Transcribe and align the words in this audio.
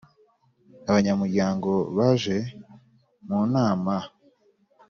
abanyamuryango 0.89 1.71
baje 1.97 2.37
mu 3.27 3.39
nama 3.53 3.95